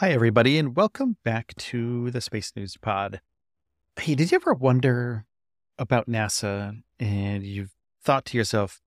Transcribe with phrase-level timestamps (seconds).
[0.00, 3.22] Hi, everybody, and welcome back to the Space News Pod.
[3.98, 5.24] Hey, did you ever wonder
[5.78, 7.70] about NASA and you've
[8.02, 8.82] thought to yourself,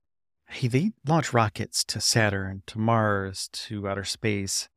[0.50, 4.68] hey, they launch rockets to Saturn, to Mars, to outer space,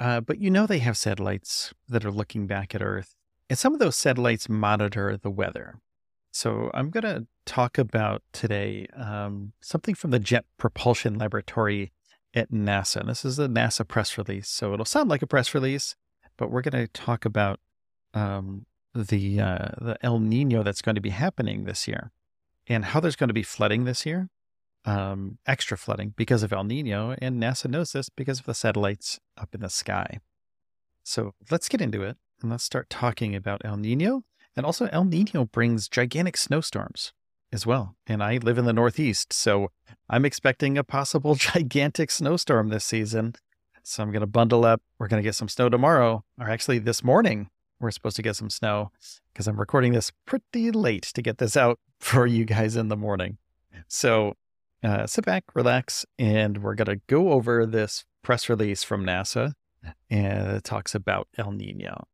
[0.00, 3.14] uh, but you know they have satellites that are looking back at Earth,
[3.50, 5.82] and some of those satellites monitor the weather.
[6.32, 11.92] So I'm going to talk about today um, something from the Jet Propulsion Laboratory
[12.36, 13.00] at NASA.
[13.00, 15.96] And this is a NASA press release, so it'll sound like a press release,
[16.36, 17.58] but we're going to talk about
[18.14, 22.12] um, the uh, the El Nino that's going to be happening this year,
[22.66, 24.28] and how there's going to be flooding this year,
[24.84, 29.18] um, extra flooding because of El Nino, and NASA knows this because of the satellites
[29.36, 30.20] up in the sky.
[31.02, 34.24] So let's get into it and let's start talking about El Nino.
[34.56, 37.12] And also, El Nino brings gigantic snowstorms
[37.52, 37.96] as well.
[38.06, 39.70] And I live in the Northeast, so
[40.08, 43.34] I'm expecting a possible gigantic snowstorm this season.
[43.82, 44.82] So I'm going to bundle up.
[44.98, 47.48] We're going to get some snow tomorrow, or actually this morning.
[47.78, 48.90] We're supposed to get some snow
[49.32, 52.96] because I'm recording this pretty late to get this out for you guys in the
[52.96, 53.38] morning.
[53.86, 54.34] So
[54.82, 59.52] uh, sit back, relax, and we're going to go over this press release from NASA
[60.10, 62.08] and it talks about El Nino.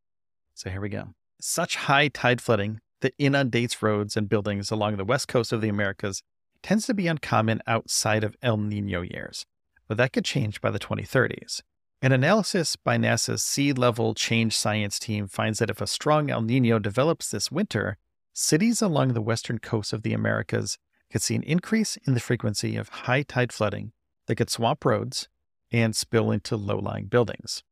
[0.54, 1.08] So here we go.
[1.40, 5.68] Such high tide flooding that inundates roads and buildings along the west coast of the
[5.68, 6.22] Americas
[6.62, 9.44] tends to be uncommon outside of El Nino years,
[9.86, 11.60] but that could change by the 2030s.
[12.00, 16.42] An analysis by NASA's Sea Level Change Science team finds that if a strong El
[16.42, 17.98] Nino develops this winter,
[18.32, 20.78] cities along the western coast of the Americas
[21.10, 23.92] could see an increase in the frequency of high tide flooding
[24.26, 25.28] that could swamp roads
[25.70, 27.62] and spill into low lying buildings.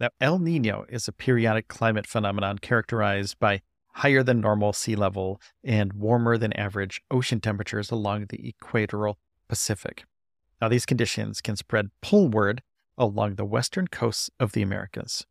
[0.00, 3.62] Now, El Nino is a periodic climate phenomenon characterized by
[3.98, 9.18] higher than normal sea level and warmer than average ocean temperatures along the equatorial
[9.48, 10.04] Pacific.
[10.60, 12.62] Now, these conditions can spread poleward
[12.96, 15.26] along the western coasts of the Americas.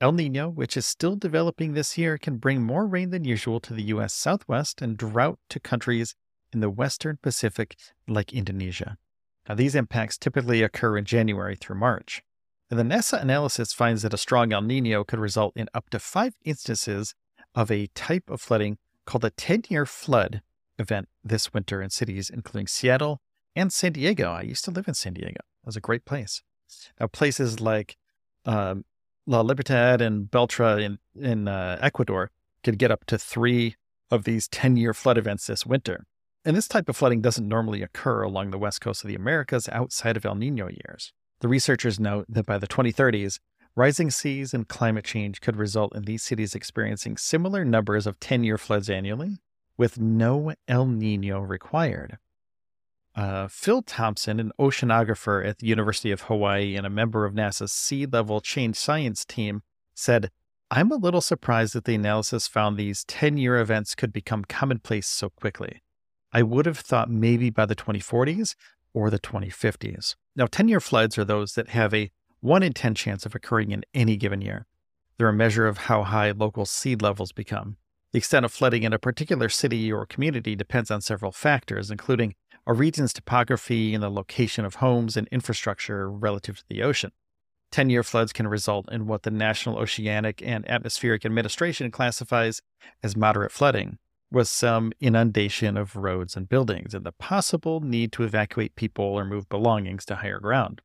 [0.00, 3.74] El Nino, which is still developing this year, can bring more rain than usual to
[3.74, 4.14] the U.S.
[4.14, 6.14] Southwest and drought to countries
[6.52, 8.96] in the western Pacific like Indonesia.
[9.48, 12.22] Now, these impacts typically occur in January through March.
[12.70, 15.98] And the NASA analysis finds that a strong El Nino could result in up to
[15.98, 17.14] five instances
[17.54, 20.42] of a type of flooding called a 10 year flood
[20.78, 23.20] event this winter in cities including Seattle
[23.56, 24.30] and San Diego.
[24.30, 26.42] I used to live in San Diego, it was a great place.
[27.00, 27.96] Now, places like
[28.44, 28.84] um,
[29.26, 32.30] La Libertad and Baltra in, in uh, Ecuador
[32.62, 33.76] could get up to three
[34.10, 36.06] of these 10 year flood events this winter.
[36.44, 39.68] And this type of flooding doesn't normally occur along the west coast of the Americas
[39.70, 41.12] outside of El Nino years.
[41.40, 43.38] The researchers note that by the 2030s,
[43.74, 48.44] Rising seas and climate change could result in these cities experiencing similar numbers of 10
[48.44, 49.38] year floods annually,
[49.76, 52.18] with no El Nino required.
[53.14, 57.72] Uh, Phil Thompson, an oceanographer at the University of Hawaii and a member of NASA's
[57.72, 59.62] Sea Level Change Science team,
[59.94, 60.30] said,
[60.70, 65.06] I'm a little surprised that the analysis found these 10 year events could become commonplace
[65.06, 65.82] so quickly.
[66.32, 68.54] I would have thought maybe by the 2040s
[68.92, 70.14] or the 2050s.
[70.36, 73.72] Now, 10 year floods are those that have a 1 in 10 chance of occurring
[73.72, 74.66] in any given year.
[75.16, 77.78] They're a measure of how high local sea levels become.
[78.12, 82.36] The extent of flooding in a particular city or community depends on several factors, including
[82.64, 87.10] a region's topography and the location of homes and infrastructure relative to the ocean.
[87.72, 92.62] 10 year floods can result in what the National Oceanic and Atmospheric Administration classifies
[93.02, 93.98] as moderate flooding,
[94.30, 99.24] with some inundation of roads and buildings and the possible need to evacuate people or
[99.24, 100.80] move belongings to higher ground.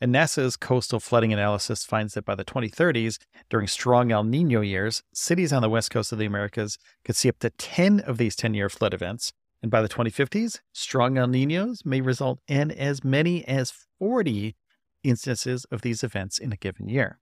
[0.00, 3.18] And NASA's coastal flooding analysis finds that by the 2030s,
[3.48, 7.30] during strong El Nino years, cities on the west coast of the Americas could see
[7.30, 9.32] up to 10 of these 10 year flood events.
[9.62, 14.54] And by the 2050s, strong El Ninos may result in as many as 40
[15.02, 17.18] instances of these events in a given year.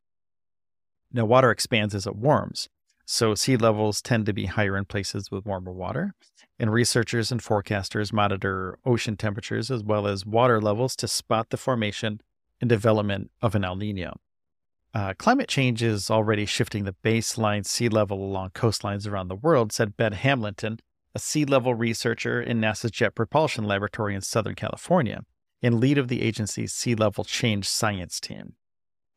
[1.13, 2.69] Now, water expands as it warms,
[3.07, 6.15] so sea levels tend to be higher in places with warmer water.
[6.59, 11.57] And researchers and forecasters monitor ocean temperatures as well as water levels to spot the
[11.57, 12.21] formation
[12.61, 14.19] and development of an El Nino.
[14.95, 19.73] Uh, climate change is already shifting the baseline sea level along coastlines around the world,
[19.73, 20.79] said Ben Hamlington,
[21.15, 25.23] a sea level researcher in NASA's Jet Propulsion Laboratory in Southern California
[25.63, 28.55] and lead of the agency's Sea Level Change Science team.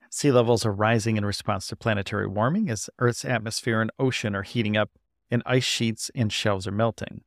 [0.09, 4.43] Sea levels are rising in response to planetary warming as Earth's atmosphere and ocean are
[4.43, 4.91] heating up
[5.29, 7.21] and ice sheets and shelves are melting.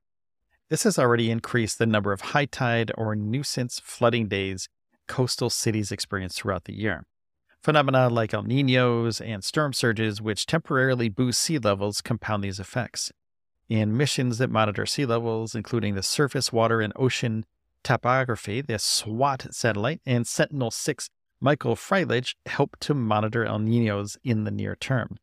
[0.70, 4.68] This has already increased the number of high tide or nuisance flooding days
[5.10, 7.04] coastal cities experience throughout the year.
[7.64, 13.10] Phenomena like El Ninos and storm surges, which temporarily boost sea levels, compound these effects.
[13.68, 17.44] In missions that monitor sea levels, including the Surface Water and Ocean
[17.82, 21.10] Topography, the SWOT satellite, and Sentinel 6
[21.40, 25.18] Michael Freilich, help to monitor El Ninos in the near term.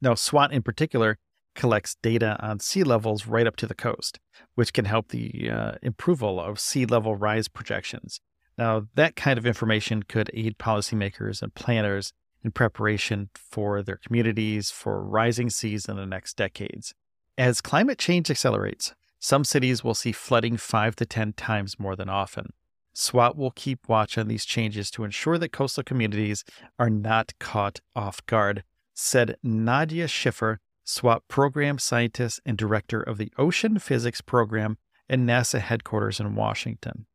[0.00, 1.18] Now, SWOT in particular
[1.56, 4.20] collects data on sea levels right up to the coast,
[4.54, 8.20] which can help the uh, approval of sea level rise projections.
[8.58, 12.12] Now, that kind of information could aid policymakers and planners
[12.44, 16.94] in preparation for their communities for rising seas in the next decades.
[17.38, 22.08] As climate change accelerates, some cities will see flooding 5 to 10 times more than
[22.08, 22.52] often.
[22.92, 26.44] SWOT will keep watch on these changes to ensure that coastal communities
[26.78, 33.32] are not caught off guard, said Nadya Shiffer, SWOT program scientist and director of the
[33.38, 34.76] Ocean Physics Program
[35.08, 37.06] at NASA headquarters in Washington.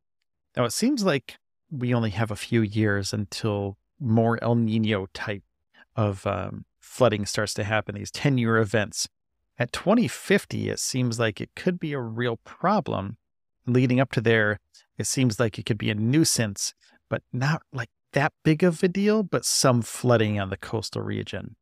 [0.58, 1.38] Now, it seems like
[1.70, 5.44] we only have a few years until more El Nino type
[5.94, 9.08] of um, flooding starts to happen, these 10 year events.
[9.56, 13.18] At 2050, it seems like it could be a real problem.
[13.66, 14.58] Leading up to there,
[14.98, 16.74] it seems like it could be a nuisance,
[17.08, 21.54] but not like that big of a deal, but some flooding on the coastal region.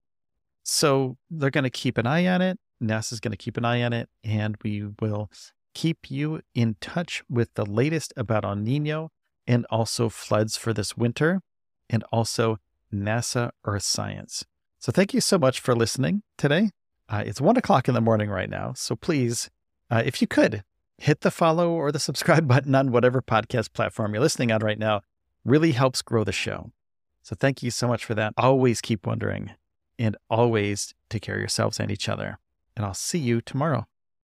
[0.62, 2.58] So they're going to keep an eye on it.
[2.82, 5.30] NASA's going to keep an eye on it, and we will
[5.76, 9.10] keep you in touch with the latest about El Nino
[9.46, 11.42] and also floods for this winter
[11.90, 12.56] and also
[12.90, 14.46] NASA Earth Science.
[14.78, 16.70] So thank you so much for listening today.
[17.10, 18.72] Uh, it's one o'clock in the morning right now.
[18.74, 19.50] So please,
[19.90, 20.64] uh, if you could,
[20.96, 24.78] hit the follow or the subscribe button on whatever podcast platform you're listening on right
[24.78, 25.02] now.
[25.44, 26.72] Really helps grow the show.
[27.22, 28.32] So thank you so much for that.
[28.38, 29.50] Always keep wondering
[29.98, 32.38] and always take care of yourselves and each other.
[32.74, 33.86] And I'll see you tomorrow.